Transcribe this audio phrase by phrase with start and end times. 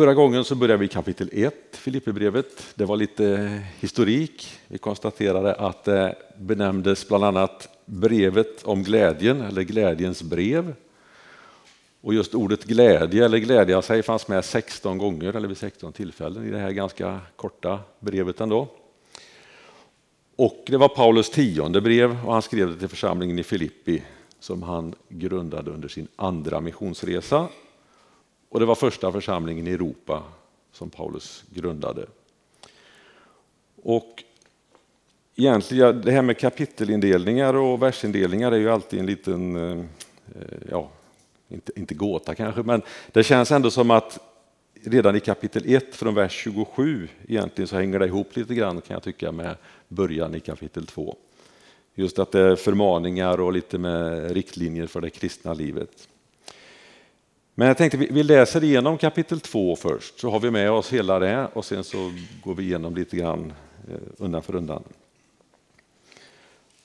[0.00, 2.74] Förra gången så började vi kapitel 1, Filipperbrevet.
[2.74, 4.58] Det var lite historik.
[4.68, 10.74] Vi konstaterade att det benämndes bland annat brevet om glädjen eller glädjens brev.
[12.00, 16.46] Och just ordet glädje eller glädja sig fanns med 16 gånger eller vid 16 tillfällen
[16.46, 18.68] i det här ganska korta brevet ändå.
[20.36, 24.02] Och det var Paulus tionde brev och han skrev det till församlingen i Filippi
[24.38, 27.48] som han grundade under sin andra missionsresa.
[28.50, 30.22] Och det var första församlingen i Europa
[30.72, 32.06] som Paulus grundade.
[33.82, 34.24] Och
[35.36, 39.84] egentligen, det här med kapitelindelningar och versindelningar är ju alltid en liten, eh,
[40.70, 40.90] ja,
[41.48, 42.82] inte, inte gåta kanske, men
[43.12, 44.18] det känns ändå som att
[44.84, 48.94] redan i kapitel 1 från vers 27 egentligen så hänger det ihop lite grann kan
[48.94, 49.56] jag tycka med
[49.88, 51.16] början i kapitel 2.
[51.94, 56.08] Just att det är förmaningar och lite med riktlinjer för det kristna livet.
[57.54, 61.18] Men jag tänkte vi läser igenom kapitel 2 först, så har vi med oss hela
[61.18, 62.12] det och sen så
[62.44, 63.52] går vi igenom lite grann
[63.90, 64.82] eh, undan för undan.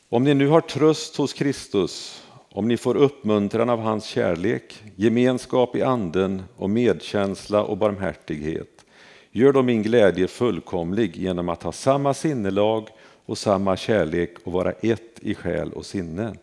[0.09, 5.75] Om ni nu har tröst hos Kristus, om ni får uppmuntran av hans kärlek, gemenskap
[5.75, 8.86] i anden och medkänsla och barmhärtighet,
[9.31, 12.89] gör då min glädje fullkomlig genom att ha samma sinnelag
[13.25, 16.36] och samma kärlek och vara ett i själ och sinne.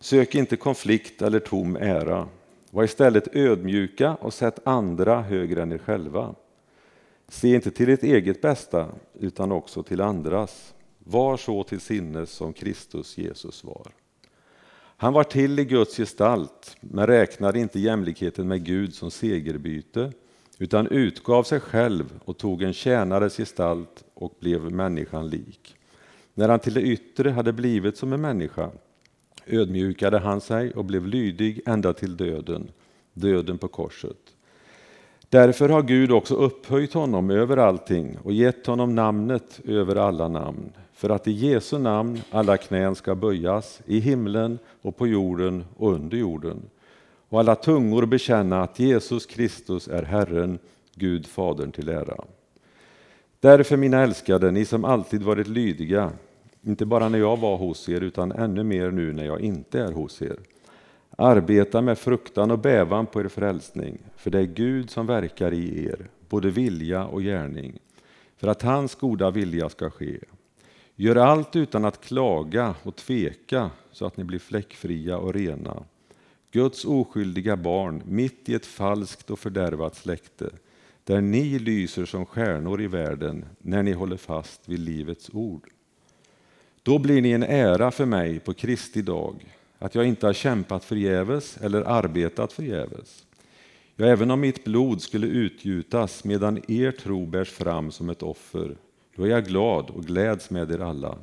[0.00, 2.28] Sök inte konflikt eller tom ära.
[2.70, 6.34] Var istället ödmjuka och sätt andra högre än er själva.
[7.28, 8.88] Se inte till ert eget bästa,
[9.20, 10.74] utan också till andras.
[10.98, 13.86] Var så till sinnes som Kristus Jesus var.
[14.96, 20.12] Han var till i Guds gestalt, men räknade inte jämlikheten med Gud som segerbyte,
[20.58, 25.76] utan utgav sig själv och tog en tjänares gestalt och blev människan lik.
[26.34, 28.70] När han till det yttre hade blivit som en människa
[29.46, 32.68] ödmjukade han sig och blev lydig ända till döden,
[33.12, 34.16] döden på korset.
[35.28, 40.72] Därför har Gud också upphöjt honom över allting och gett honom namnet över alla namn,
[40.92, 45.92] för att i Jesu namn alla knän ska böjas, i himlen och på jorden och
[45.92, 46.62] under jorden,
[47.28, 50.58] och alla tungor bekänna att Jesus Kristus är Herren,
[50.94, 52.24] Gud Fadern till ära.
[53.40, 56.12] Därför mina älskade, ni som alltid varit lydiga,
[56.62, 59.92] inte bara när jag var hos er utan ännu mer nu när jag inte är
[59.92, 60.36] hos er.
[61.18, 65.84] Arbeta med fruktan och bävan på er frälsning, för det är Gud som verkar i
[65.84, 67.78] er, både vilja och gärning,
[68.36, 70.18] för att hans goda vilja ska ske.
[70.96, 75.84] Gör allt utan att klaga och tveka, så att ni blir fläckfria och rena.
[76.50, 80.50] Guds oskyldiga barn mitt i ett falskt och fördärvat släkte,
[81.04, 85.70] där ni lyser som stjärnor i världen när ni håller fast vid livets ord.
[86.90, 90.84] Då blir ni en ära för mig på Kristi dag, att jag inte har kämpat
[90.84, 93.24] förgäves eller arbetat förgäves.
[93.96, 98.76] Ja, även om mitt blod skulle utgjutas medan er tro bärs fram som ett offer,
[99.16, 101.18] då är jag glad och gläds med er alla.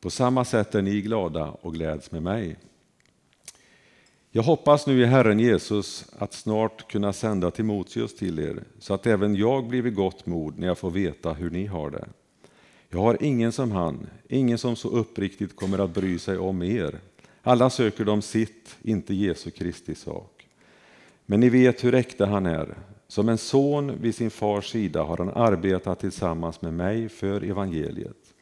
[0.00, 2.56] På samma sätt är ni glada och gläds med mig.
[4.30, 9.06] Jag hoppas nu i Herren Jesus att snart kunna sända Timoteus till er, så att
[9.06, 12.08] även jag blir vid gott mod när jag får veta hur ni har det.
[12.94, 17.00] Jag har ingen som han, ingen som så uppriktigt kommer att bry sig om er.
[17.42, 20.46] Alla söker de sitt, inte Jesu Kristi sak.
[21.26, 22.74] Men ni vet hur äkta han är.
[23.08, 28.34] Som en son vid sin fars sida har han arbetat tillsammans med mig för evangeliet.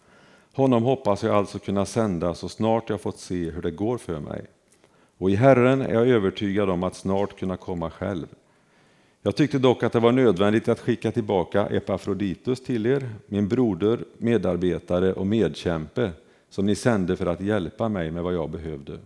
[0.52, 4.20] Honom hoppas jag alltså kunna sända så snart jag fått se hur det går för
[4.20, 4.46] mig.
[5.18, 8.26] Och i Herren är jag övertygad om att snart kunna komma själv.
[9.24, 14.04] Jag tyckte dock att det var nödvändigt att skicka tillbaka Epafroditus till er, min broder,
[14.18, 16.10] medarbetare och medkämpe,
[16.48, 18.98] som ni sände för att hjälpa mig med vad jag behövde.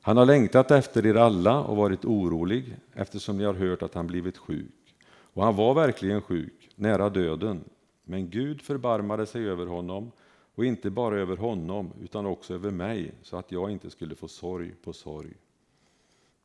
[0.00, 4.06] Han har längtat efter er alla och varit orolig eftersom ni har hört att han
[4.06, 4.94] blivit sjuk.
[5.08, 7.60] Och han var verkligen sjuk, nära döden.
[8.04, 10.12] Men Gud förbarmade sig över honom
[10.54, 14.28] och inte bara över honom utan också över mig så att jag inte skulle få
[14.28, 15.34] sorg på sorg.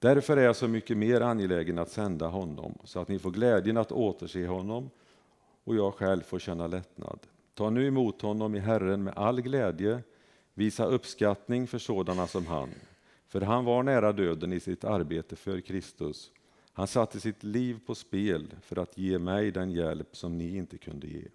[0.01, 3.77] Därför är jag så mycket mer angelägen att sända honom så att ni får glädjen
[3.77, 4.89] att återse honom
[5.63, 7.19] och jag själv får känna lättnad.
[7.53, 10.03] Ta nu emot honom i Herren med all glädje,
[10.53, 12.69] visa uppskattning för sådana som han.
[13.27, 16.31] För han var nära döden i sitt arbete för Kristus.
[16.73, 20.77] Han satte sitt liv på spel för att ge mig den hjälp som ni inte
[20.77, 21.27] kunde ge.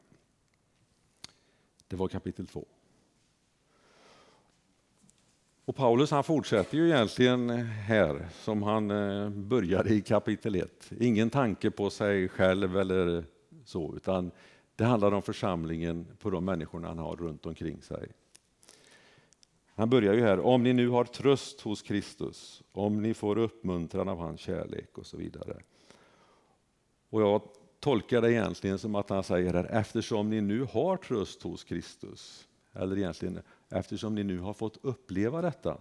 [1.88, 2.64] Det var kapitel 2.
[5.66, 10.92] Och Paulus han fortsätter ju egentligen här som han eh, började i kapitel 1.
[11.00, 13.24] Ingen tanke på sig själv eller
[13.64, 14.30] så, utan
[14.76, 18.08] det handlar om församlingen på de människorna han har runt omkring sig.
[19.74, 24.08] Han börjar ju här, om ni nu har tröst hos Kristus, om ni får uppmuntran
[24.08, 25.56] av hans kärlek och så vidare.
[27.10, 27.42] Och jag
[27.80, 32.48] tolkar det egentligen som att han säger här, eftersom ni nu har tröst hos Kristus,
[32.72, 35.78] eller egentligen eftersom ni nu har fått uppleva detta.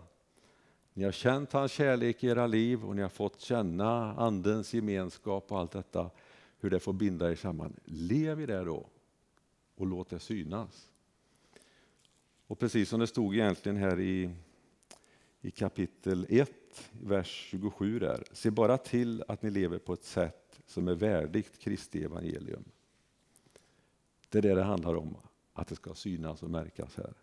[0.93, 5.51] Ni har känt hans kärlek i era liv och ni har fått känna Andens gemenskap
[5.51, 6.09] och allt detta,
[6.59, 7.73] hur det får binda er samman.
[7.85, 8.87] Lev i det då
[9.75, 10.89] och låt det synas.
[12.47, 14.35] Och precis som det stod egentligen här i,
[15.41, 16.51] i kapitel 1,
[16.91, 18.23] vers 27 där.
[18.31, 22.63] Se bara till att ni lever på ett sätt som är värdigt Kristi evangelium.
[24.29, 25.17] Det är det det handlar om,
[25.53, 27.13] att det ska synas och märkas här.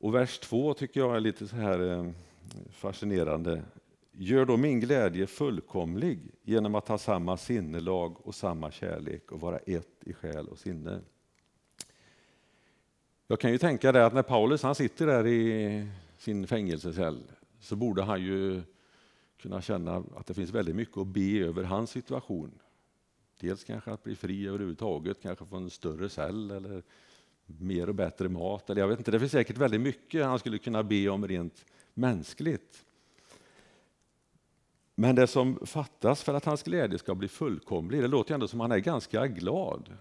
[0.00, 2.10] Och vers 2 tycker jag är lite så här eh,
[2.70, 3.62] fascinerande.
[4.12, 9.58] Gör då min glädje fullkomlig genom att ha samma sinnelag och samma kärlek och vara
[9.58, 11.00] ett i själ och sinne.
[13.26, 15.88] Jag kan ju tänka det att när Paulus han sitter där i
[16.18, 17.22] sin fängelsecell
[17.60, 18.62] så borde han ju
[19.40, 22.58] kunna känna att det finns väldigt mycket att be över hans situation.
[23.40, 26.82] Dels kanske att bli fri överhuvudtaget, kanske få en större cell eller
[27.46, 28.70] mer och bättre mat.
[28.70, 31.64] Eller jag vet inte, det finns säkert väldigt mycket han skulle kunna be om rent
[31.94, 32.84] mänskligt.
[34.94, 38.60] Men det som fattas för att hans glädje ska bli fullkomlig, det låter ändå som
[38.60, 39.96] att han är ganska glad.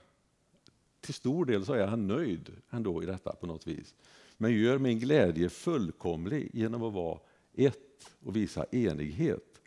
[1.01, 3.95] Till stor del så är han nöjd ändå i detta på något vis.
[4.37, 7.19] Men gör min glädje fullkomlig genom att vara
[7.53, 9.61] ett och visa enighet.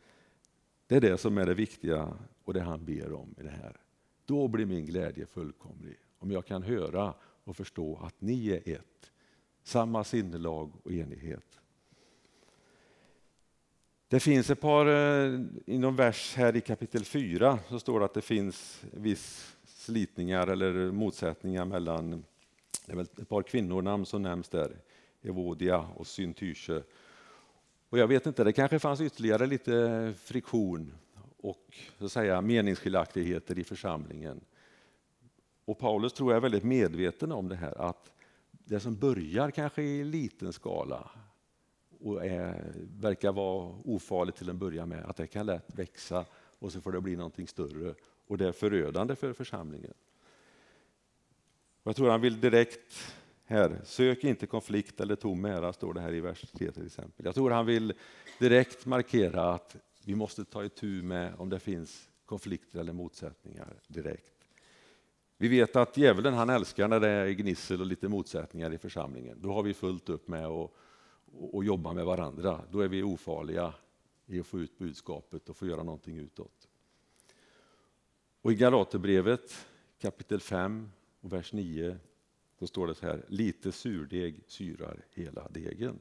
[0.87, 2.15] Det är det som är det viktiga
[2.45, 3.77] och det han ber om i det här.
[4.25, 5.97] Då blir min glädje fullkomlig.
[6.19, 7.15] Om jag kan höra
[7.49, 9.11] och förstå att ni är ett.
[9.62, 11.61] Samma sinnelag och enighet.
[14.09, 18.15] Det finns ett par, eh, inom vers här i kapitel 4, så står det att
[18.15, 22.25] det finns viss slitningar eller motsättningar mellan
[22.87, 24.77] det är väl ett par kvinnonamn som nämns där,
[25.23, 26.83] Evodia och Syntyche.
[27.89, 30.93] Och jag vet inte, det kanske fanns ytterligare lite friktion
[31.37, 34.41] och så att säga, meningsskiljaktigheter i församlingen.
[35.69, 38.12] Och Paulus tror jag är väldigt medveten om det här att
[38.50, 41.11] det som börjar kanske i liten skala
[42.00, 46.25] och är, verkar vara ofarligt till en början med, att det kan lätt växa
[46.59, 47.94] och så får det bli någonting större
[48.26, 49.94] och det är förödande för församlingen.
[51.82, 56.12] Jag tror han vill direkt här, sök inte konflikt eller tom ära, står det här
[56.12, 57.26] i vers 3 till exempel.
[57.26, 57.93] Jag tror han vill
[58.38, 64.38] direkt markera att vi måste ta itu med om det finns konflikter eller motsättningar direkt.
[65.40, 69.38] Vi vet att djävulen han älskar när det är gnissel och lite motsättningar i församlingen.
[69.43, 70.70] Då har vi fullt upp med att
[71.32, 72.64] och jobba med varandra.
[72.70, 73.75] Då är vi ofarliga
[74.26, 76.69] i att få ut budskapet och få göra någonting utåt.
[78.43, 79.67] Och I Galaterbrevet
[79.99, 80.90] kapitel 5
[81.20, 81.99] och vers 9
[82.58, 85.99] då står det så här, lite surdeg syrar hela degen.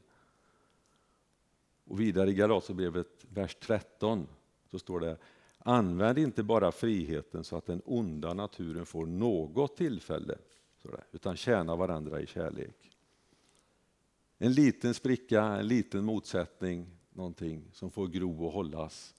[1.83, 4.28] Och vidare i Galaterbrevet vers 13
[4.66, 5.18] så står det,
[5.57, 10.38] använd inte bara friheten så att den onda naturen får något tillfälle,
[11.12, 12.92] utan tjäna varandra i kärlek.
[14.38, 19.15] En liten spricka, en liten motsättning, någonting som får gro och hållas,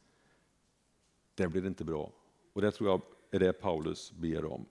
[1.34, 2.12] det blir inte bra.
[2.52, 4.66] Och det tror jag är det Paulus ber om.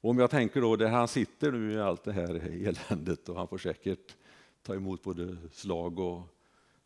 [0.00, 2.34] Och om jag tänker då där han sitter nu i allt det här
[2.68, 4.16] eländet och han får säkert
[4.62, 6.22] ta emot både slag och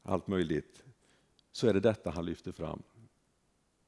[0.02, 0.84] allt möjligt,
[1.56, 2.82] så är det detta han lyfter fram.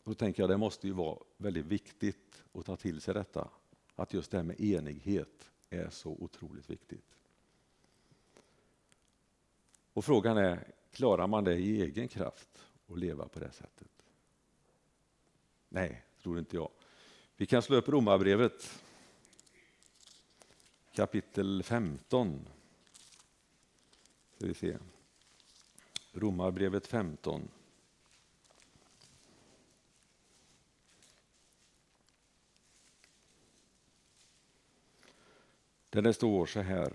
[0.02, 3.50] Och då tänker jag det måste ju vara väldigt viktigt att ta till sig detta,
[3.96, 7.16] att just det här med enighet är så otroligt viktigt.
[9.92, 14.02] Och frågan är, klarar man det i egen kraft att leva på det sättet?
[15.68, 16.70] Nej, tror inte jag.
[17.36, 18.82] Vi kan slå upp Romarbrevet
[20.92, 22.48] kapitel 15.
[24.36, 24.76] Ska vi se.
[26.12, 27.48] Romarbrevet 15.
[35.90, 36.92] Där det står så här.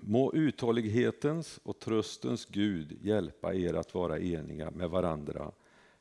[0.00, 5.52] Må uthållighetens och tröstens Gud hjälpa er att vara eniga med varandra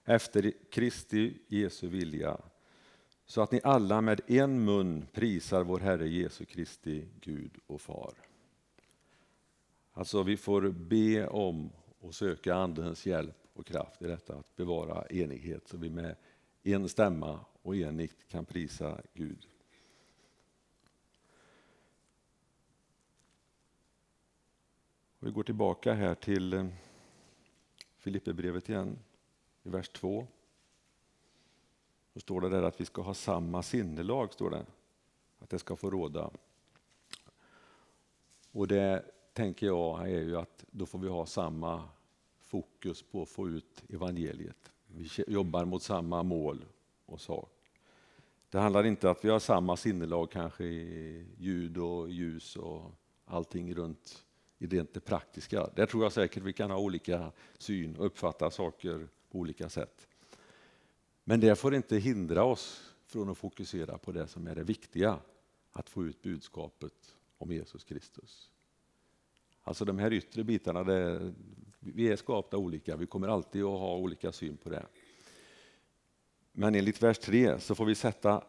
[0.04, 2.38] efter Kristi Jesu vilja
[3.26, 8.14] så att ni alla med en mun prisar vår Herre Jesu Kristi Gud och Far.
[9.94, 11.70] Alltså vi får be om
[12.00, 16.16] och söka Andens hjälp och kraft i detta att bevara enighet så vi med
[16.64, 19.48] en stämma och enigt kan prisa Gud.
[25.26, 26.66] Vi går tillbaka här till eh,
[27.98, 29.00] Filipperbrevet igen,
[29.64, 30.28] i vers 2.
[32.14, 34.66] Då står det där att vi ska ha samma sinnelag, står det.
[35.40, 36.32] Att det ska få råda.
[38.52, 41.84] Och det tänker jag är ju att då får vi ha samma
[42.40, 44.72] fokus på att få ut evangeliet.
[44.88, 46.66] Vi jobbar mot samma mål
[47.06, 47.72] och sak.
[48.50, 52.92] Det handlar inte om att vi har samma sinnelag kanske i ljud och ljus och
[53.26, 54.25] allting runt
[54.58, 55.70] i det, det praktiska.
[55.76, 60.08] Där tror jag säkert vi kan ha olika syn och uppfatta saker på olika sätt.
[61.24, 65.20] Men det får inte hindra oss från att fokusera på det som är det viktiga,
[65.72, 68.52] att få ut budskapet om Jesus Kristus.
[69.64, 71.34] Alltså de här yttre bitarna, det,
[71.80, 74.86] vi är skapta olika, vi kommer alltid att ha olika syn på det.
[76.52, 78.44] Men enligt vers 3 så får vi sätta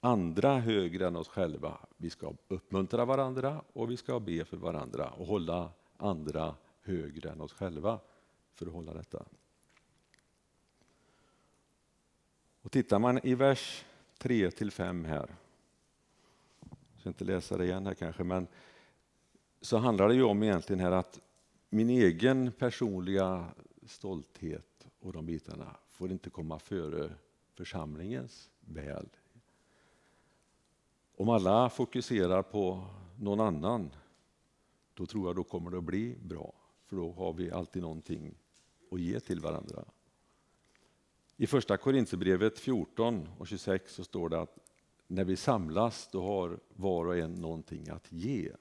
[0.00, 1.78] andra högre än oss själva.
[1.96, 7.40] Vi ska uppmuntra varandra och vi ska be för varandra och hålla andra högre än
[7.40, 8.00] oss själva
[8.54, 9.24] för att hålla detta.
[12.62, 13.84] Och tittar man i vers
[14.18, 15.34] 3 till 5 här,
[16.92, 18.46] jag ska inte läsa det igen här kanske, men
[19.60, 21.20] så handlar det ju om egentligen här att
[21.68, 23.46] min egen personliga
[23.86, 27.10] stolthet och de bitarna får inte komma före
[27.54, 29.08] församlingens väl.
[31.18, 32.84] Om alla fokuserar på
[33.16, 33.90] någon annan,
[34.94, 36.52] då tror jag då kommer det att bli bra.
[36.86, 38.34] För då har vi alltid någonting
[38.90, 39.84] att ge till varandra.
[41.36, 44.58] I första Korintierbrevet 14 och 26 så står det att
[45.06, 48.52] när vi samlas då har var och en någonting att ge.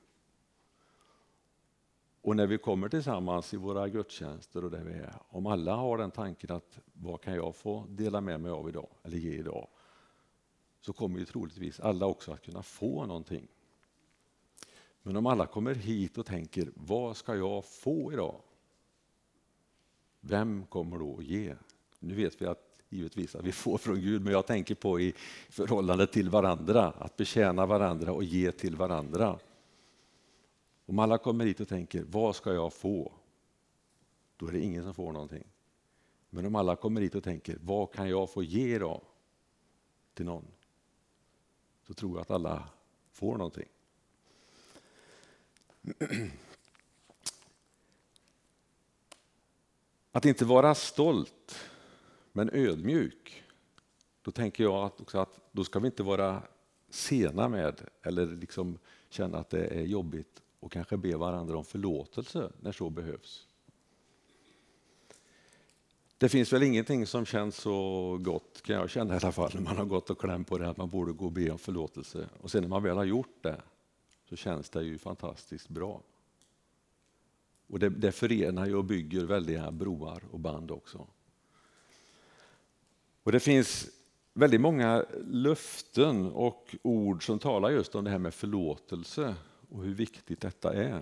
[2.21, 5.97] Och när vi kommer tillsammans i våra gudstjänster och där vi är, om alla har
[5.97, 9.67] den tanken att vad kan jag få dela med mig av idag eller ge idag?
[10.87, 13.47] Så kommer ju troligtvis alla också att kunna få någonting.
[15.03, 18.41] Men om alla kommer hit och tänker, vad ska jag få idag?
[20.19, 21.55] Vem kommer då att ge?
[21.99, 25.13] Nu vet vi att givetvis att vi får från Gud, men jag tänker på i
[25.49, 29.39] förhållande till varandra, att betjäna varandra och ge till varandra.
[30.85, 33.11] Om alla kommer hit och tänker, vad ska jag få?
[34.37, 35.47] Då är det ingen som får någonting.
[36.29, 39.01] Men om alla kommer hit och tänker, vad kan jag få ge idag
[40.13, 40.45] till någon?
[41.87, 42.69] Så tror jag att alla
[43.11, 43.67] får någonting.
[50.11, 51.55] Att inte vara stolt,
[52.31, 53.43] men ödmjuk.
[54.21, 56.43] Då tänker jag att också att då ska vi inte vara
[56.89, 58.77] sena med eller liksom
[59.09, 63.46] känna att det är jobbigt och kanske be varandra om förlåtelse när så behövs.
[66.19, 69.61] Det finns väl ingenting som känns så gott, kan jag känna i alla fall, när
[69.61, 72.29] man har gått och klämt på det att man borde gå och be om förlåtelse.
[72.41, 73.61] Och sen när man väl har gjort det
[74.29, 76.01] så känns det ju fantastiskt bra.
[77.67, 81.07] Och det, det förenar ju och bygger väldiga broar och band också.
[83.23, 83.89] Och det finns
[84.33, 89.35] väldigt många löften och ord som talar just om det här med förlåtelse
[89.69, 91.01] och hur viktigt detta är.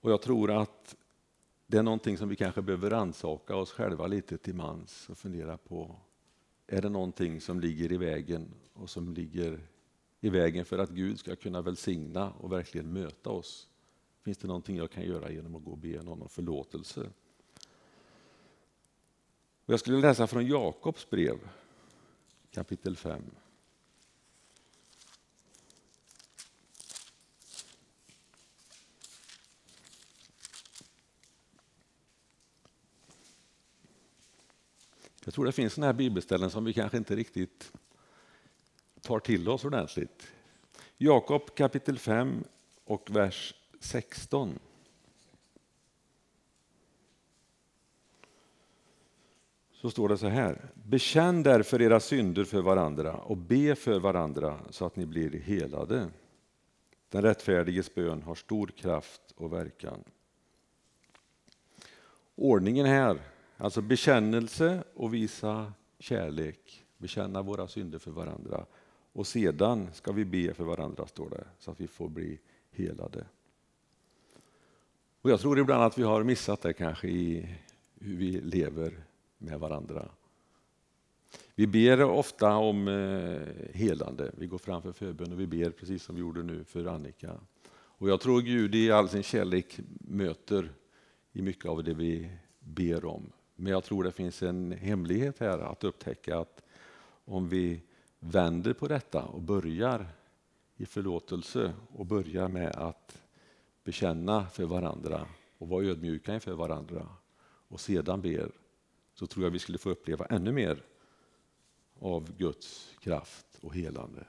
[0.00, 0.96] Och jag tror att
[1.70, 5.56] det är någonting som vi kanske behöver rannsaka oss själva lite till mans och fundera
[5.56, 5.96] på.
[6.66, 9.68] Är det någonting som ligger i vägen och som ligger
[10.20, 13.68] i vägen för att Gud ska kunna välsigna och verkligen möta oss?
[14.24, 17.10] Finns det någonting jag kan göra genom att gå och be någon om förlåtelse?
[19.66, 21.38] Jag skulle läsa från Jakobs brev
[22.50, 23.22] kapitel 5.
[35.28, 37.72] Jag tror det finns sådana här bibelställen som vi kanske inte riktigt
[39.00, 40.32] tar till oss ordentligt.
[40.96, 42.44] Jakob kapitel 5
[42.84, 44.58] och vers 16.
[49.72, 50.70] Så står det så här.
[50.74, 56.08] Bekänn därför era synder för varandra och be för varandra så att ni blir helade.
[57.08, 60.04] Den rättfärdiges bön har stor kraft och verkan.
[62.34, 63.20] Ordningen här
[63.60, 68.66] Alltså bekännelse och visa kärlek, bekänna våra synder för varandra.
[69.12, 72.38] Och sedan ska vi be för varandra, står det, så att vi får bli
[72.70, 73.24] helade.
[75.20, 77.56] Och Jag tror ibland att vi har missat det kanske i
[78.00, 79.04] hur vi lever
[79.38, 80.08] med varandra.
[81.54, 84.32] Vi ber ofta om eh, helande.
[84.36, 87.40] Vi går fram för förbön och vi ber precis som vi gjorde nu för Annika.
[87.70, 90.72] Och Jag tror Gud i all sin kärlek möter
[91.32, 93.32] i mycket av det vi ber om.
[93.60, 96.62] Men jag tror det finns en hemlighet här att upptäcka att
[97.24, 97.82] om vi
[98.18, 100.06] vänder på detta och börjar
[100.76, 103.22] i förlåtelse och börjar med att
[103.84, 105.26] bekänna för varandra
[105.58, 107.08] och vara ödmjuka inför varandra
[107.68, 108.50] och sedan ber,
[109.14, 110.82] så tror jag vi skulle få uppleva ännu mer
[112.00, 114.24] av Guds kraft och helande.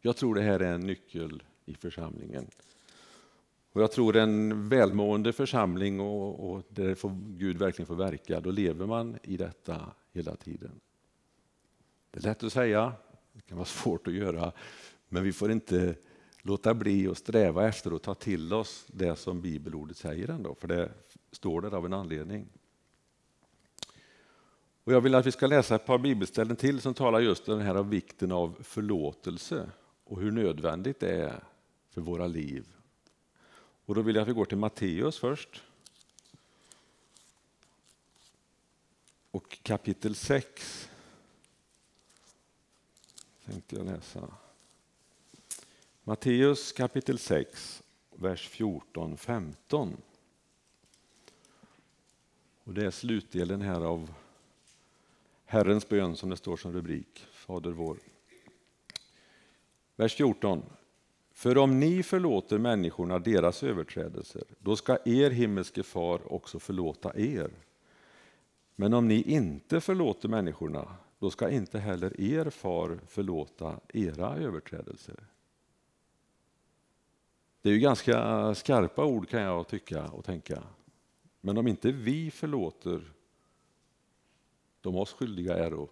[0.00, 2.46] Jag tror det här är en nyckel i församlingen.
[3.74, 8.50] Och jag tror en välmående församling och, och där får Gud verkligen får verka, då
[8.50, 9.80] lever man i detta
[10.12, 10.80] hela tiden.
[12.10, 12.92] Det är lätt att säga,
[13.32, 14.52] det kan vara svårt att göra,
[15.08, 15.94] men vi får inte
[16.42, 20.68] låta bli att sträva efter och ta till oss det som bibelordet säger ändå, för
[20.68, 20.90] det
[21.32, 22.46] står där av en anledning.
[24.84, 27.58] Och jag vill att vi ska läsa ett par bibelställen till som talar just om
[27.58, 29.70] den här vikten av förlåtelse
[30.04, 31.44] och hur nödvändigt det är
[31.90, 32.66] för våra liv.
[33.86, 35.62] Och då vill jag att vi går till Matteus först.
[39.30, 40.88] Och kapitel 6
[43.44, 44.28] tänkte jag läsa.
[46.04, 49.96] Matteus kapitel 6, vers 14-15.
[52.64, 54.14] Och det är slutdelen här av
[55.44, 57.98] Herrens bön som det står som rubrik, Fader vår.
[59.96, 60.62] Vers 14.
[61.34, 67.50] För om ni förlåter människorna deras överträdelser, då ska er himmelske far också förlåta er.
[68.76, 75.26] Men om ni inte förlåter människorna, då ska inte heller er far förlåta era överträdelser.
[77.62, 80.62] Det är ju ganska skarpa ord kan jag tycka och tänka.
[81.40, 83.12] Men om inte vi förlåter
[84.80, 85.88] de oss skyldiga äro,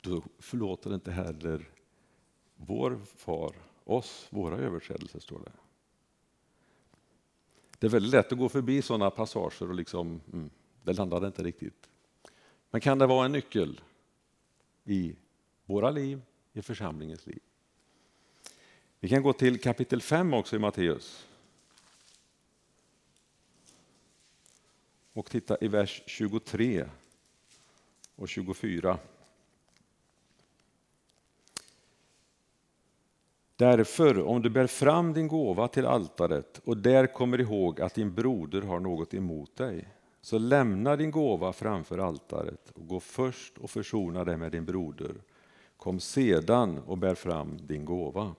[0.00, 1.68] då förlåter inte heller
[2.56, 3.52] vår far
[3.86, 5.52] oss våra överträdelser, står det.
[7.78, 10.50] Det är väldigt lätt att gå förbi sådana passager och liksom, mm,
[10.82, 11.88] det landade inte riktigt.
[12.70, 13.80] Men kan det vara en nyckel
[14.84, 15.16] i
[15.64, 17.40] våra liv, i församlingens liv?
[19.00, 21.26] Vi kan gå till kapitel 5 också i Matteus.
[25.12, 26.88] Och titta i vers 23
[28.16, 28.98] och 24.
[33.56, 38.14] Därför, om du bär fram din gåva till altaret och där kommer ihåg att din
[38.14, 39.88] broder har något emot dig,
[40.20, 45.14] så lämna din gåva framför altaret och gå först och försona dig med din broder.
[45.76, 48.34] Kom sedan och bär fram din gåva.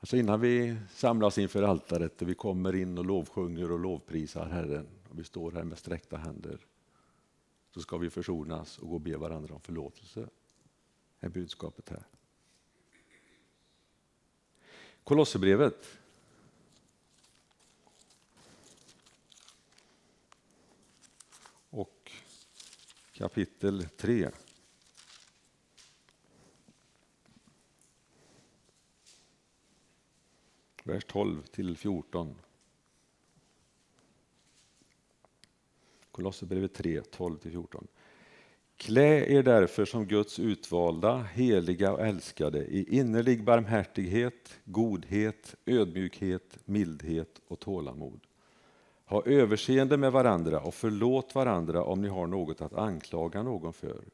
[0.00, 4.86] Alltså innan vi samlas inför altaret och vi kommer in och lovsjunger och lovprisar Herren
[5.10, 6.58] och vi står här med sträckta händer
[7.74, 10.28] så ska vi försonas och gå och be varandra om förlåtelse
[11.22, 12.04] är budskapet här.
[15.04, 15.98] Kolosserbrevet.
[21.70, 22.12] Och
[23.12, 24.30] kapitel 3.
[30.84, 32.38] Vers 12 till 14.
[36.10, 37.88] Kolosserbrevet 3, 12 till 14.
[38.82, 47.40] Klä er därför som Guds utvalda, heliga och älskade i innerlig barmhärtighet, godhet, ödmjukhet, mildhet
[47.48, 48.20] och tålamod.
[49.04, 54.04] Ha överseende med varandra och förlåt varandra om ni har något att anklaga någon för.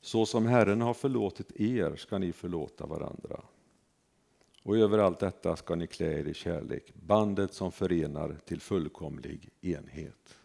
[0.00, 3.40] Så som Herren har förlåtit er ska ni förlåta varandra.
[4.62, 9.48] Och över allt detta ska ni klä er i kärlek, bandet som förenar till fullkomlig
[9.60, 10.37] enhet.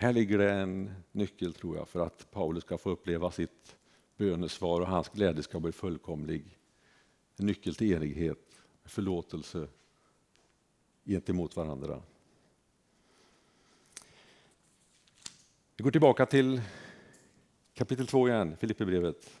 [0.00, 3.76] Här ligger det en nyckel tror jag för att Paulus ska få uppleva sitt
[4.16, 6.58] bönesvar och hans glädje ska bli fullkomlig.
[7.36, 9.68] En nyckel till enighet, förlåtelse
[11.04, 12.02] gentemot varandra.
[15.76, 16.62] Vi går tillbaka till
[17.74, 19.40] kapitel 2 igen, Filipperbrevet.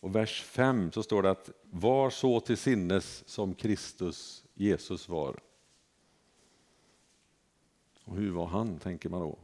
[0.00, 5.40] Och vers 5 så står det att var så till sinnes som Kristus Jesus var.
[8.12, 9.38] Och hur var han, tänker man då.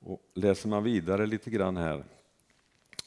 [0.00, 2.04] Och läser man vidare lite grann här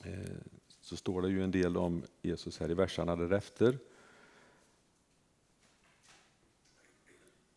[0.04, 0.38] eh,
[0.82, 3.78] så står det ju en del om Jesus här i verserna därefter.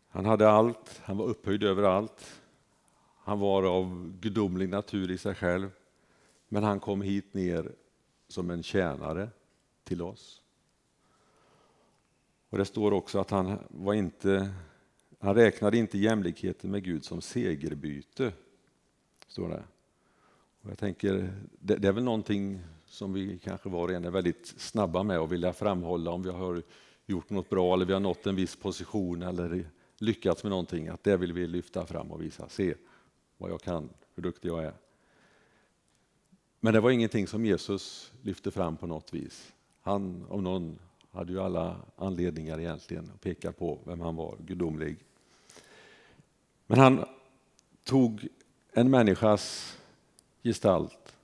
[0.07, 2.41] Han hade allt, han var upphöjd över allt.
[3.15, 5.71] Han var av gudomlig natur i sig själv.
[6.47, 7.71] Men han kom hit ner
[8.27, 9.29] som en tjänare
[9.83, 10.41] till oss.
[12.49, 14.53] Och Det står också att han var inte
[15.21, 18.33] han räknade inte jämlikheten med Gud som segerbyte,
[19.27, 19.63] står det.
[20.61, 24.11] Och jag tänker, det, det, är väl någonting som vi kanske var och en är
[24.11, 26.63] väldigt snabba med att vilja framhålla om vi har
[27.05, 31.03] gjort något bra eller vi har nått en viss position eller lyckats med någonting, att
[31.03, 32.49] det vill vi lyfta fram och visa.
[32.49, 32.75] Se
[33.37, 34.73] vad jag kan, hur duktig jag är.
[36.59, 39.53] Men det var ingenting som Jesus lyfte fram på något vis.
[39.81, 40.79] Han, om någon,
[41.11, 44.97] hade ju alla anledningar egentligen att peka på vem han var, gudomlig.
[46.71, 47.05] Men han
[47.83, 48.27] tog
[48.73, 49.77] en människas
[50.43, 51.15] gestalt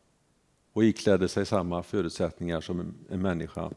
[0.73, 3.71] och iklädde sig samma förutsättningar som en människa.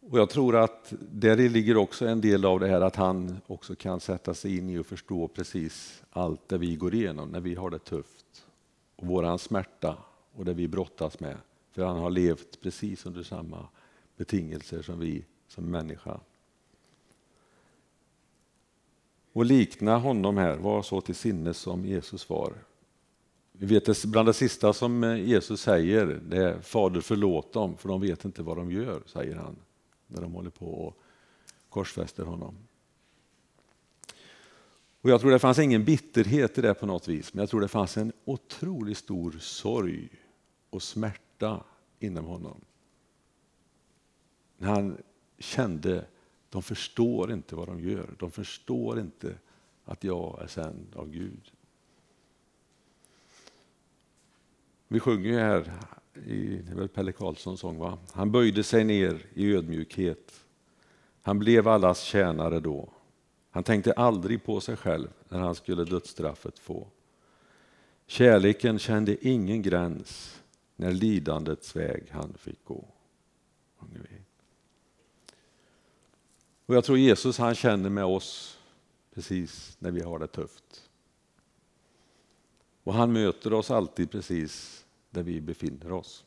[0.00, 3.74] Och jag tror att där ligger också en del av det här att han också
[3.74, 7.54] kan sätta sig in i och förstå precis allt det vi går igenom när vi
[7.54, 8.46] har det tufft.
[8.96, 9.96] Och våran smärta
[10.32, 11.36] och det vi brottas med.
[11.72, 13.68] För han har levt precis under samma
[14.16, 16.20] betingelser som vi som människa.
[19.32, 22.54] Och likna honom här, var så till sinnes som Jesus var.
[23.52, 27.88] Vi vet bland det sista som eh, Jesus säger, det är Fader förlåt dem för
[27.88, 29.56] de vet inte vad de gör, säger han
[30.06, 30.96] när de håller på och
[31.68, 32.54] korsfäster honom.
[35.00, 37.60] Och Jag tror det fanns ingen bitterhet i det på något vis, men jag tror
[37.60, 40.08] det fanns en otroligt stor sorg
[40.70, 41.64] och smärta
[41.98, 42.60] inom honom.
[44.58, 44.96] När han
[45.38, 46.04] kände,
[46.50, 49.34] de förstår inte vad de gör, de förstår inte
[49.84, 51.52] att jag är sänd av Gud.
[54.88, 55.72] Vi sjunger ju här,
[56.26, 57.98] i, det är väl Pelle Karlssons sång va?
[58.12, 60.40] Han böjde sig ner i ödmjukhet.
[61.22, 62.88] Han blev allas tjänare då.
[63.50, 66.86] Han tänkte aldrig på sig själv när han skulle dödsstraffet få.
[68.06, 70.42] Kärleken kände ingen gräns
[70.76, 72.84] när lidandets väg han fick gå.
[76.70, 78.58] Och Jag tror Jesus han känner med oss
[79.14, 80.90] precis när vi har det tufft.
[82.82, 86.24] Och han möter oss alltid precis där vi befinner oss.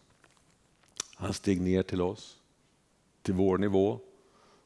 [1.15, 2.39] Han steg ner till oss,
[3.21, 3.99] till vår nivå.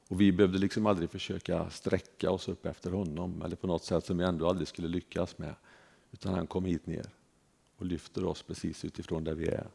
[0.08, 4.06] Och vi behövde liksom aldrig försöka sträcka oss upp efter honom eller på något sätt
[4.06, 5.56] som vi ändå aldrig skulle lyckas med.
[6.12, 7.10] Utan han kom hit ner
[7.78, 9.68] och lyfter oss precis utifrån där vi är.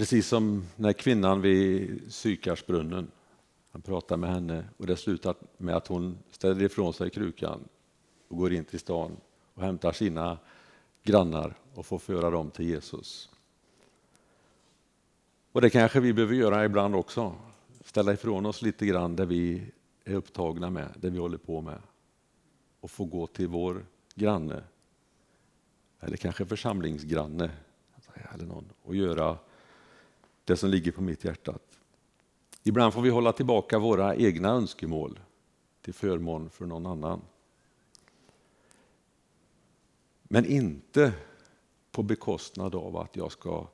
[0.00, 3.10] Precis som när kvinnan vid Sykarsbrunnen,
[3.72, 7.68] han pratar med henne och det slutar med att hon ställer ifrån sig krukan
[8.28, 9.16] och går in till stan
[9.54, 10.38] och hämtar sina
[11.02, 13.30] grannar och får föra dem till Jesus.
[15.52, 17.34] Och det kanske vi behöver göra ibland också.
[17.84, 19.72] Ställa ifrån oss lite grann det vi
[20.04, 21.82] är upptagna med, det vi håller på med.
[22.80, 24.62] Och få gå till vår granne,
[26.00, 27.50] eller kanske församlingsgranne,
[28.34, 29.38] eller någon, och göra
[30.50, 31.58] det som ligger på mitt hjärta.
[32.62, 35.20] Ibland får vi hålla tillbaka våra egna önskemål
[35.82, 37.20] till förmån för någon annan.
[40.22, 41.12] Men inte
[41.92, 43.66] på bekostnad av att jag ska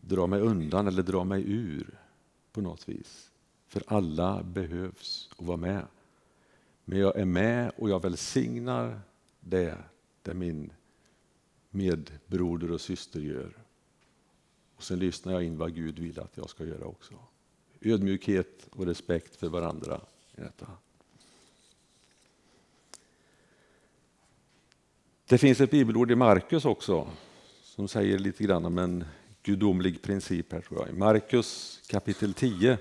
[0.00, 1.98] dra mig undan eller dra mig ur
[2.52, 3.30] på något vis.
[3.66, 5.86] För alla behövs och vara med.
[6.84, 9.00] Men jag är med och jag välsignar
[9.40, 9.78] det,
[10.22, 10.72] det min
[11.70, 13.67] medbroder och syster gör.
[14.78, 17.14] Och Sen lyssnar jag in vad Gud vill att jag ska göra också.
[17.80, 20.00] Ödmjukhet och respekt för varandra
[20.36, 20.66] i detta.
[25.26, 27.08] Det finns ett bibelord i Markus också
[27.62, 29.04] som säger lite grann om en
[29.42, 30.88] gudomlig princip här tror jag.
[30.88, 32.78] I Markus kapitel 10.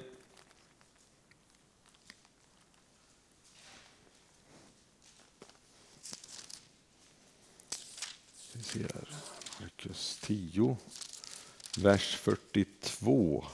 [8.53, 9.07] Vi ser
[9.61, 10.77] Markus 10,
[11.77, 13.45] vers 42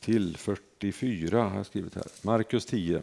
[0.00, 2.04] till 44 har jag skrivit här.
[2.22, 3.02] Markus 10.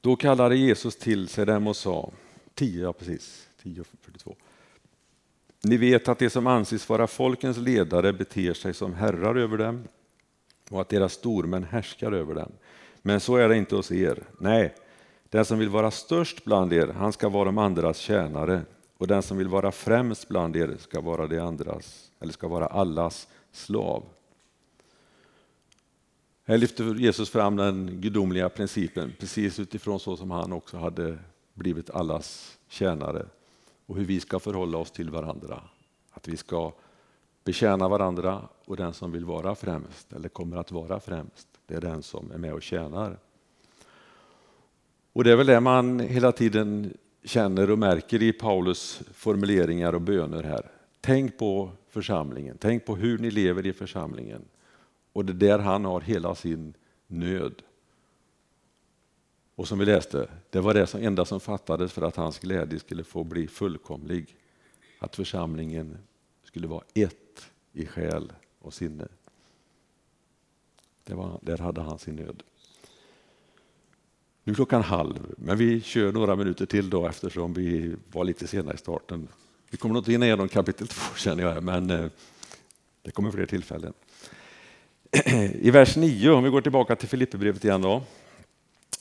[0.00, 2.12] Då kallade Jesus till sig dem och sa,
[2.54, 4.34] 10, ja precis, 10.42.
[5.62, 9.84] Ni vet att de som anses vara folkens ledare beter sig som herrar över dem
[10.70, 12.52] och att deras stormän härskar över dem.
[13.02, 14.22] Men så är det inte hos er.
[14.38, 14.74] Nej,
[15.34, 18.62] den som vill vara störst bland er, han ska vara de andras tjänare
[18.98, 22.66] och den som vill vara främst bland er ska vara de andras, eller ska vara
[22.66, 24.04] allas slav.
[26.44, 31.18] Här lyfter Jesus fram den gudomliga principen precis utifrån så som han också hade
[31.54, 33.26] blivit allas tjänare
[33.86, 35.62] och hur vi ska förhålla oss till varandra.
[36.10, 36.72] Att vi ska
[37.44, 41.80] betjäna varandra och den som vill vara främst eller kommer att vara främst, det är
[41.80, 43.18] den som är med och tjänar.
[45.14, 50.00] Och det är väl det man hela tiden känner och märker i Paulus formuleringar och
[50.00, 50.70] böner här.
[51.00, 54.44] Tänk på församlingen, tänk på hur ni lever i församlingen.
[55.12, 56.74] Och det är där han har hela sin
[57.06, 57.62] nöd.
[59.54, 62.78] Och som vi läste, det var det som enda som fattades för att hans glädje
[62.78, 64.36] skulle få bli fullkomlig.
[64.98, 65.98] Att församlingen
[66.42, 69.08] skulle vara ett i själ och sinne.
[71.04, 72.42] Det var, där hade han sin nöd.
[74.46, 78.46] Nu är klockan halv, men vi kör några minuter till då eftersom vi var lite
[78.46, 79.28] sena i starten.
[79.70, 82.06] Vi kommer nog inte hinna igenom kapitel två känner jag, men eh,
[83.02, 83.92] det kommer fler tillfällen.
[85.60, 88.02] I vers 9, om vi går tillbaka till Filipperbrevet igen då.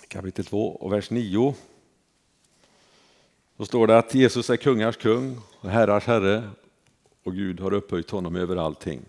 [0.07, 1.55] kapitel 2 och vers 9.
[3.57, 6.49] Då står det att Jesus är kungars kung och herrars herre
[7.23, 9.01] och Gud har upphöjt honom över allting.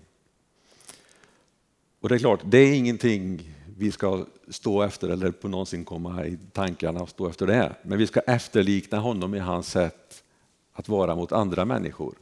[2.00, 6.26] Och det är klart, det är ingenting vi ska stå efter eller på någonsin komma
[6.26, 7.76] i tankarna och stå efter det.
[7.82, 10.24] Men vi ska efterlikna honom i hans sätt
[10.72, 12.14] att vara mot andra människor.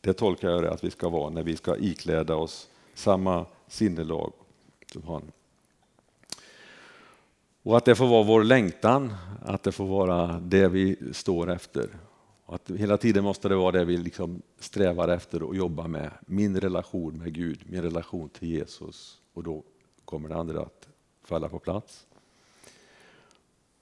[0.00, 4.32] Det tolkar jag det att vi ska vara när vi ska ikläda oss samma sinnelag
[4.92, 5.22] som han.
[7.62, 11.88] Och att det får vara vår längtan, att det får vara det vi står efter.
[12.44, 16.10] Och att hela tiden måste det vara det vi liksom strävar efter och jobbar med.
[16.20, 19.18] Min relation med Gud, min relation till Jesus.
[19.34, 19.62] Och då
[20.06, 20.88] kommer det andra att
[21.22, 22.06] falla på plats.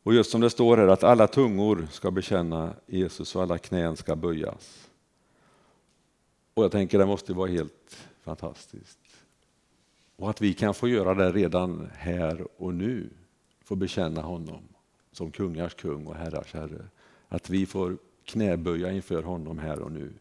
[0.02, 3.96] Och just som det står här att alla tungor ska bekänna Jesus och alla knän
[3.96, 4.90] ska böjas.
[6.54, 8.98] Och jag tänker det måste vara helt fantastiskt.
[10.16, 13.10] Och att vi kan få göra det redan här och nu.
[13.64, 14.62] Få bekänna honom
[15.12, 16.84] som kungars kung och herrars herre.
[17.28, 20.12] Att vi får knäböja inför honom här och nu.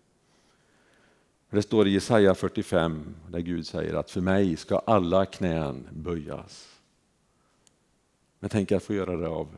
[1.53, 6.79] Det står i Jesaja 45 där Gud säger att för mig ska alla knän böjas.
[8.39, 9.57] Men tänk att få göra det av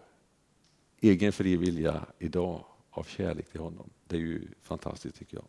[1.02, 3.90] egen fri vilja idag, av kärlek till honom.
[4.08, 5.46] Det är ju fantastiskt tycker jag.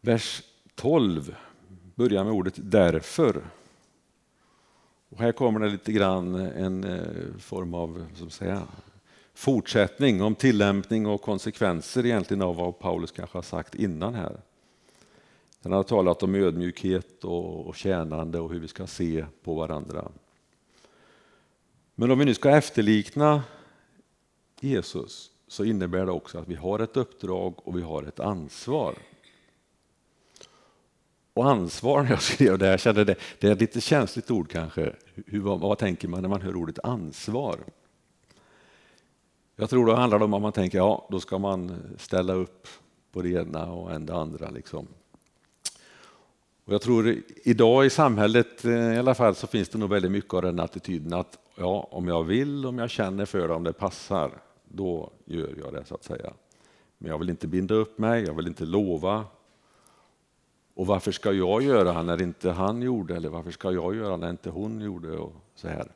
[0.00, 0.42] Vers
[0.74, 1.36] 12
[1.94, 3.44] börjar med ordet därför.
[5.08, 8.66] Och här kommer det lite grann en eh, form av som säga,
[9.34, 14.40] fortsättning om tillämpning och konsekvenser egentligen av vad Paulus kanske har sagt innan här.
[15.62, 20.08] Han har talat om ödmjukhet och tjänande och hur vi ska se på varandra.
[21.94, 23.42] Men om vi nu ska efterlikna
[24.60, 28.94] Jesus så innebär det också att vi har ett uppdrag och vi har ett ansvar.
[31.34, 34.50] Och ansvar, när jag skrev det här, kände det, det är ett lite känsligt ord
[34.50, 34.92] kanske.
[35.26, 37.58] Hur, vad, vad tänker man när man hör ordet ansvar?
[39.56, 42.68] Jag tror det handlar om att man tänker, ja, då ska man ställa upp
[43.12, 44.50] på det ena och en det andra.
[44.50, 44.86] Liksom.
[46.64, 50.12] Och jag tror idag i samhället eh, i alla fall så finns det nog väldigt
[50.12, 53.64] mycket av den attityden att ja, om jag vill, om jag känner för det, om
[53.64, 54.30] det passar,
[54.64, 56.32] då gör jag det så att säga.
[56.98, 59.24] Men jag vill inte binda upp mig, jag vill inte lova.
[60.74, 63.16] Och varför ska jag göra när inte han gjorde?
[63.16, 65.18] Eller varför ska jag göra när inte hon gjorde?
[65.18, 65.92] Och så här.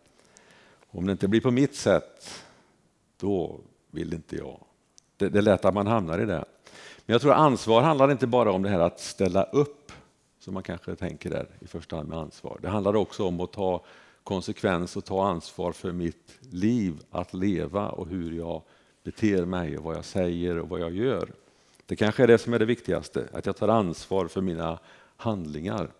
[0.91, 2.45] Om det inte blir på mitt sätt,
[3.21, 4.65] då vill inte jag.
[5.17, 6.45] Det, det är lätt att man hamnar i det.
[7.07, 9.93] Men jag tror ansvar handlar inte bara om det här att ställa upp,
[10.39, 12.59] som man kanske tänker där i första hand med ansvar.
[12.63, 13.85] Det handlar också om att ta
[14.23, 18.63] konsekvens och ta ansvar för mitt liv att leva och hur jag
[19.05, 21.29] beter mig och vad jag säger och vad jag gör.
[21.87, 24.79] Det kanske är det som är det viktigaste, att jag tar ansvar för mina
[25.17, 25.91] handlingar.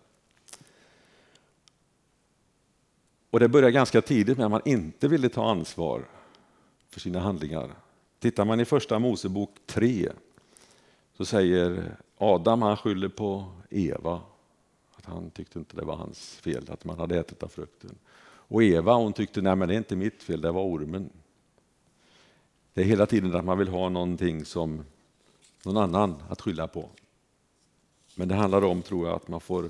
[3.29, 6.05] Och Det börjar ganska tidigt med att man inte ville ta ansvar
[6.89, 7.75] för sina handlingar.
[8.19, 10.09] Tittar man i första Mosebok 3
[11.17, 14.21] så säger Adam, han skyller på Eva.
[14.95, 17.97] Att han tyckte inte det var hans fel att man hade ätit av frukten.
[18.21, 21.09] Och Eva hon tyckte, nej men det är inte mitt fel, det var ormen.
[22.73, 24.85] Det är hela tiden att man vill ha någonting som
[25.65, 26.89] någon annan att skylla på.
[28.15, 29.69] Men det handlar om, tror jag, att man får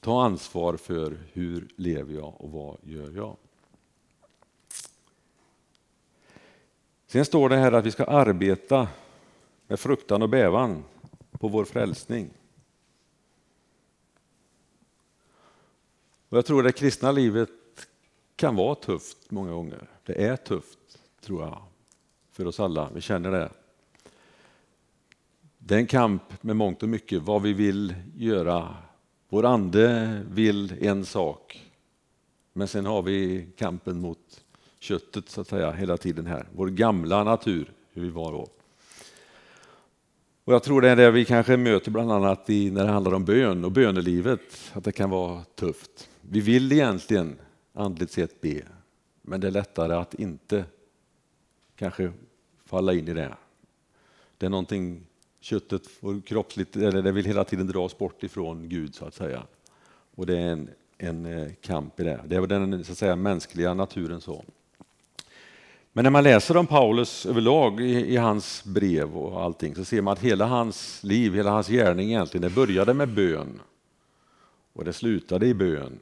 [0.00, 3.36] ta ansvar för hur lever jag och vad gör jag?
[7.10, 8.88] Sen står det här att vi ska arbeta
[9.66, 10.84] med fruktan och bävan
[11.30, 12.30] på vår frälsning.
[16.28, 17.50] Och jag tror det kristna livet
[18.36, 19.88] kan vara tufft många gånger.
[20.04, 21.62] Det är tufft, tror jag,
[22.32, 22.90] för oss alla.
[22.94, 23.50] Vi känner det.
[25.58, 28.76] Det är en kamp med mångt och mycket, vad vi vill göra.
[29.28, 31.70] Vår ande vill en sak,
[32.52, 34.44] men sen har vi kampen mot
[34.78, 36.46] köttet så att säga hela tiden här.
[36.52, 38.48] Vår gamla natur, hur vi var då.
[40.44, 43.14] Och jag tror det är det vi kanske möter bland annat i, när det handlar
[43.14, 46.08] om bön och bönelivet, att det kan vara tufft.
[46.20, 47.38] Vi vill egentligen
[47.72, 48.62] andligt sett be,
[49.22, 50.64] men det är lättare att inte
[51.76, 52.12] kanske
[52.64, 53.36] falla in i det.
[54.38, 55.06] Det är någonting
[55.40, 59.42] köttet och kroppsligt, eller det vill hela tiden dras bort ifrån Gud så att säga.
[60.14, 62.20] Och det är en, en eh, kamp i det.
[62.26, 64.44] Det är den så att säga, mänskliga naturen så.
[65.98, 70.02] Men när man läser om Paulus överlag i, i, hans brev och allting så ser
[70.02, 73.60] man att hela hans liv, hela hans gärning egentligen, det började med bön.
[74.72, 75.98] Och det slutade i bön.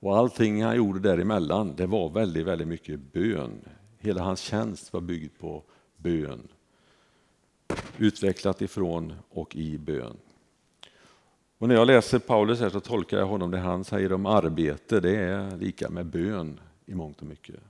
[0.00, 3.50] Och allting han gjorde däremellan, det var väldigt, väldigt mycket bön.
[3.98, 5.62] Hela hans tjänst var byggd på
[5.96, 6.48] bön
[7.98, 10.16] utvecklat ifrån och i bön.
[11.58, 15.00] Och när jag läser Paulus här så tolkar jag honom det han säger om arbete,
[15.00, 17.60] det är lika med bön i mångt och mycket.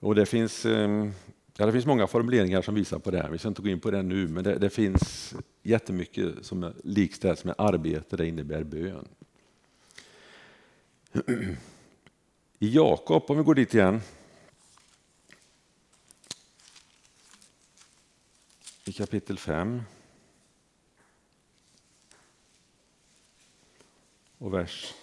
[0.00, 1.12] Och det finns, ehm,
[1.56, 3.30] ja, det finns många formuleringar som visar på det här.
[3.30, 7.44] Vi ska inte gå in på det nu, men det, det finns jättemycket som likställs
[7.44, 9.08] med arbete, det innebär bön.
[12.58, 14.00] I Jakob, om vi går dit igen.
[18.84, 19.82] I kapitel 5.
[24.38, 24.94] Och vers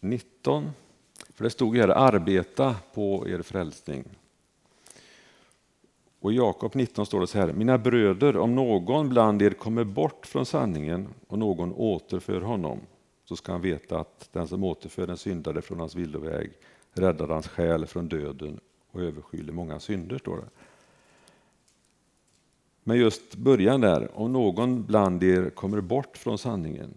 [0.00, 0.70] 19.
[1.34, 4.04] För det stod ju här arbeta på er frälsning.
[6.20, 9.84] Och i Jakob 19 står det så här, mina bröder, om någon bland er kommer
[9.84, 12.80] bort från sanningen och någon återför honom,
[13.24, 16.52] så ska han veta att den som återför en syndare från hans villoväg
[16.92, 20.48] räddar hans själ från döden och överskyller många synder, står det.
[22.84, 26.94] Men just början där, om någon bland er kommer bort från sanningen.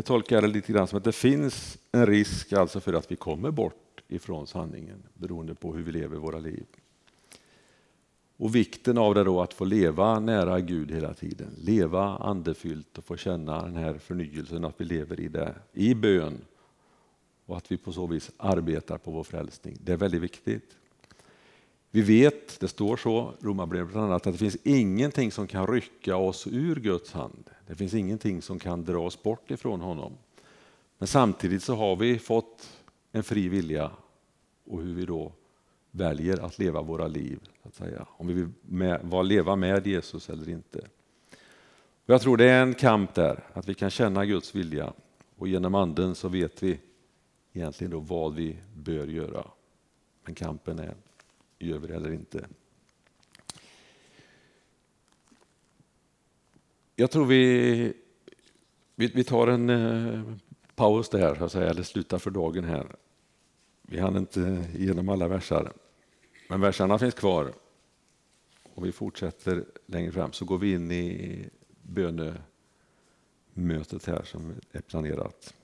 [0.00, 3.16] Jag tolkar det lite grann som att det finns en risk alltså för att vi
[3.16, 6.66] kommer bort ifrån sanningen beroende på hur vi lever våra liv.
[8.36, 13.04] Och vikten av det då att få leva nära Gud hela tiden, leva andefyllt och
[13.04, 16.38] få känna den här förnyelsen, att vi lever i det, i bön
[17.46, 19.78] och att vi på så vis arbetar på vår frälsning.
[19.80, 20.76] Det är väldigt viktigt.
[21.90, 26.16] Vi vet, det står så, Romarbrevet bland annat, att det finns ingenting som kan rycka
[26.16, 27.50] oss ur Guds hand.
[27.66, 30.12] Det finns ingenting som kan dra oss bort ifrån honom.
[30.98, 32.68] Men samtidigt så har vi fått
[33.12, 33.90] en fri vilja
[34.66, 35.32] och hur vi då
[35.90, 37.40] väljer att leva våra liv.
[37.62, 38.06] Att säga.
[38.08, 40.78] Om vi vill med, leva med Jesus eller inte.
[42.06, 44.92] Och jag tror det är en kamp där, att vi kan känna Guds vilja
[45.36, 46.80] och genom anden så vet vi
[47.52, 49.46] egentligen då vad vi bör göra.
[50.24, 50.94] Men kampen är
[51.60, 52.46] gör vi det eller inte?
[56.96, 57.92] Jag tror vi,
[58.94, 60.22] vi, vi tar en eh,
[60.74, 62.96] paus där, så att säga, eller slutar för dagen här.
[63.82, 65.72] Vi hann inte igenom alla versar,
[66.48, 67.52] men versarna finns kvar.
[68.74, 71.48] Och vi fortsätter längre fram, så går vi in i
[71.82, 72.46] bönemötet
[74.06, 75.54] här som är planerat.